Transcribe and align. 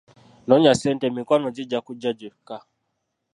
Nnoonya 0.43 0.71
ssente 0.75 1.03
emikwano 1.07 1.47
gijja 1.55 1.79
kujja 1.85 2.11
gyokka. 2.19 2.57